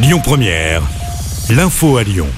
Lyon 0.00 0.20
Première, 0.22 0.82
l'info 1.50 1.96
à 1.96 2.04
Lyon. 2.04 2.28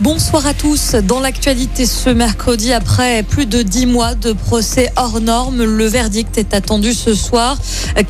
Bonsoir 0.00 0.44
à 0.44 0.54
tous. 0.54 0.96
Dans 0.96 1.20
l'actualité 1.20 1.86
ce 1.86 2.10
mercredi, 2.10 2.72
après 2.72 3.22
plus 3.22 3.46
de 3.46 3.62
dix 3.62 3.86
mois 3.86 4.16
de 4.16 4.32
procès 4.32 4.90
hors 4.96 5.20
normes, 5.20 5.62
le 5.62 5.86
verdict 5.86 6.36
est 6.36 6.52
attendu 6.52 6.92
ce 6.92 7.14
soir. 7.14 7.58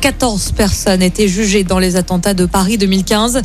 14 0.01 0.51
personnes 0.53 1.03
étaient 1.03 1.27
jugées 1.27 1.63
dans 1.63 1.77
les 1.77 1.95
attentats 1.95 2.33
de 2.33 2.47
Paris 2.47 2.79
2015. 2.79 3.41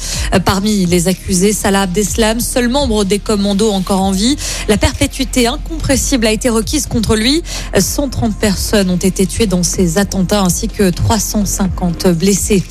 Parmi 0.46 0.86
les 0.86 1.08
accusés, 1.08 1.52
Salah 1.52 1.82
Abdeslam, 1.82 2.40
seul 2.40 2.68
membre 2.68 3.04
des 3.04 3.18
commandos 3.18 3.72
encore 3.72 4.00
en 4.00 4.10
vie. 4.10 4.36
La 4.68 4.78
perpétuité 4.78 5.48
incompressible 5.48 6.26
a 6.26 6.32
été 6.32 6.48
requise 6.48 6.86
contre 6.86 7.14
lui. 7.14 7.42
130 7.78 8.38
personnes 8.38 8.88
ont 8.88 8.96
été 8.96 9.26
tuées 9.26 9.46
dans 9.46 9.62
ces 9.62 9.98
attentats 9.98 10.40
ainsi 10.40 10.68
que 10.68 10.88
350 10.88 12.08
blessés. 12.08 12.64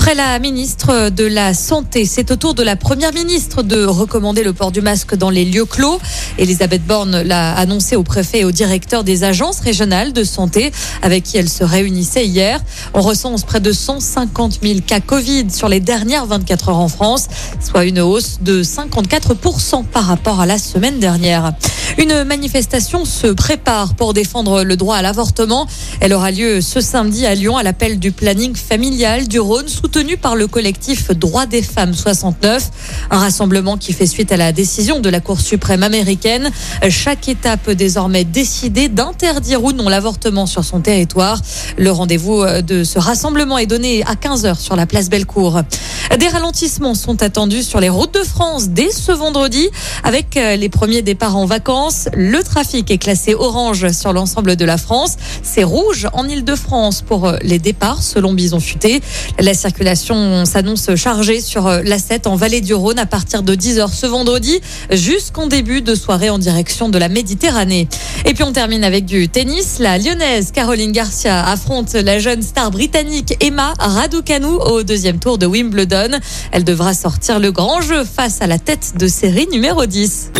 Après 0.00 0.14
la 0.14 0.38
ministre 0.38 1.10
de 1.10 1.24
la 1.24 1.52
Santé, 1.54 2.04
c'est 2.04 2.30
au 2.30 2.36
tour 2.36 2.54
de 2.54 2.62
la 2.62 2.76
première 2.76 3.12
ministre 3.12 3.64
de 3.64 3.84
recommander 3.84 4.44
le 4.44 4.52
port 4.52 4.70
du 4.70 4.80
masque 4.80 5.16
dans 5.16 5.28
les 5.28 5.44
lieux 5.44 5.64
clos. 5.64 5.98
Elisabeth 6.38 6.86
Borne 6.86 7.22
l'a 7.22 7.52
annoncé 7.54 7.96
au 7.96 8.04
préfet 8.04 8.40
et 8.40 8.44
au 8.44 8.52
directeur 8.52 9.02
des 9.02 9.24
agences 9.24 9.58
régionales 9.58 10.12
de 10.12 10.22
santé 10.22 10.70
avec 11.02 11.24
qui 11.24 11.36
elle 11.36 11.48
se 11.48 11.64
réunissait 11.64 12.26
hier. 12.26 12.60
On 12.94 13.00
recense 13.00 13.42
près 13.42 13.58
de 13.58 13.72
150 13.72 14.60
000 14.62 14.80
cas 14.86 15.00
Covid 15.00 15.50
sur 15.50 15.68
les 15.68 15.80
dernières 15.80 16.26
24 16.26 16.68
heures 16.68 16.78
en 16.78 16.88
France, 16.88 17.26
soit 17.60 17.84
une 17.84 18.00
hausse 18.00 18.38
de 18.40 18.62
54% 18.62 19.84
par 19.84 20.04
rapport 20.04 20.40
à 20.40 20.46
la 20.46 20.58
semaine 20.58 21.00
dernière. 21.00 21.52
Une 21.98 22.22
manifestation 22.22 23.04
se 23.04 23.26
prépare 23.26 23.94
pour 23.94 24.14
défendre 24.14 24.62
le 24.62 24.76
droit 24.76 24.96
à 24.96 25.02
l'avortement. 25.02 25.66
Elle 25.98 26.12
aura 26.12 26.30
lieu 26.30 26.60
ce 26.60 26.80
samedi 26.80 27.26
à 27.26 27.34
Lyon 27.34 27.56
à 27.56 27.64
l'appel 27.64 27.98
du 27.98 28.12
planning 28.12 28.54
familial 28.54 29.26
du 29.26 29.40
Rhône 29.40 29.66
soutenu 29.88 30.18
par 30.18 30.36
le 30.36 30.46
collectif 30.46 31.10
Droits 31.12 31.46
des 31.46 31.62
femmes 31.62 31.94
69. 31.94 32.97
Un 33.10 33.18
rassemblement 33.18 33.78
qui 33.78 33.94
fait 33.94 34.06
suite 34.06 34.32
à 34.32 34.36
la 34.36 34.52
décision 34.52 35.00
de 35.00 35.08
la 35.08 35.20
Cour 35.20 35.40
suprême 35.40 35.82
américaine. 35.82 36.50
Chaque 36.90 37.28
État 37.28 37.56
peut 37.56 37.74
désormais 37.74 38.24
décider 38.24 38.88
d'interdire 38.88 39.64
ou 39.64 39.72
non 39.72 39.88
l'avortement 39.88 40.44
sur 40.44 40.62
son 40.62 40.80
territoire. 40.80 41.40
Le 41.78 41.90
rendez-vous 41.90 42.44
de 42.62 42.84
ce 42.84 42.98
rassemblement 42.98 43.56
est 43.56 43.66
donné 43.66 44.02
à 44.04 44.14
15h 44.14 44.58
sur 44.60 44.76
la 44.76 44.84
place 44.84 45.08
Bellecour. 45.08 45.62
Des 46.18 46.28
ralentissements 46.28 46.94
sont 46.94 47.22
attendus 47.22 47.62
sur 47.62 47.80
les 47.80 47.88
routes 47.88 48.14
de 48.14 48.24
France 48.24 48.68
dès 48.70 48.90
ce 48.90 49.12
vendredi 49.12 49.68
avec 50.04 50.34
les 50.34 50.68
premiers 50.68 51.02
départs 51.02 51.36
en 51.36 51.46
vacances. 51.46 52.08
Le 52.14 52.42
trafic 52.42 52.90
est 52.90 52.98
classé 52.98 53.34
orange 53.34 53.90
sur 53.92 54.12
l'ensemble 54.12 54.56
de 54.56 54.64
la 54.64 54.78
France. 54.78 55.16
C'est 55.42 55.64
rouge 55.64 56.08
en 56.12 56.26
Ile-de-France 56.28 57.02
pour 57.02 57.32
les 57.42 57.58
départs 57.58 58.02
selon 58.02 58.32
Bison 58.32 58.60
Futé. 58.60 59.00
La 59.38 59.54
circulation 59.54 60.44
s'annonce 60.44 60.94
chargée 60.94 61.40
sur 61.40 61.68
l'A7 61.68 62.26
en 62.26 62.36
vallée 62.36 62.60
du 62.60 62.74
Rhône 62.74 62.97
à 62.98 63.06
partir 63.06 63.42
de 63.42 63.54
10h 63.54 63.92
ce 63.92 64.06
vendredi 64.06 64.60
jusqu'en 64.90 65.46
début 65.46 65.82
de 65.82 65.94
soirée 65.94 66.30
en 66.30 66.38
direction 66.38 66.88
de 66.88 66.98
la 66.98 67.08
Méditerranée. 67.08 67.88
Et 68.24 68.34
puis 68.34 68.42
on 68.44 68.52
termine 68.52 68.84
avec 68.84 69.04
du 69.04 69.28
tennis. 69.28 69.78
La 69.78 69.98
lyonnaise 69.98 70.52
Caroline 70.52 70.92
Garcia 70.92 71.46
affronte 71.46 71.94
la 71.94 72.18
jeune 72.18 72.42
star 72.42 72.70
britannique 72.70 73.36
Emma 73.40 73.74
Raducanu 73.78 74.46
au 74.46 74.82
deuxième 74.82 75.18
tour 75.18 75.38
de 75.38 75.46
Wimbledon. 75.46 76.18
Elle 76.52 76.64
devra 76.64 76.94
sortir 76.94 77.38
le 77.38 77.52
grand 77.52 77.80
jeu 77.80 78.04
face 78.04 78.42
à 78.42 78.46
la 78.46 78.58
tête 78.58 78.94
de 78.98 79.08
série 79.08 79.46
numéro 79.50 79.86
10. 79.86 80.32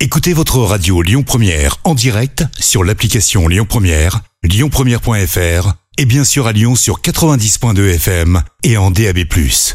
Écoutez 0.00 0.34
votre 0.34 0.58
radio 0.58 1.00
Lyon 1.00 1.22
Première 1.22 1.76
en 1.84 1.94
direct 1.94 2.44
sur 2.60 2.84
l'application 2.84 3.48
Lyon 3.48 3.66
Première, 3.66 4.20
lyonpremière.fr 4.42 5.72
et 5.98 6.04
bien 6.04 6.24
sûr 6.24 6.46
à 6.46 6.52
Lyon 6.52 6.76
sur 6.76 7.00
90.2 7.00 7.94
FM 7.94 8.42
et 8.62 8.76
en 8.76 8.90
DAB+. 8.90 9.20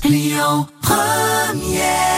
Lyon 0.03 0.67
Première 0.81 2.10